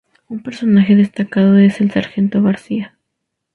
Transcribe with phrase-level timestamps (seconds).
[0.29, 2.97] Un personaje destacado es el sargento García.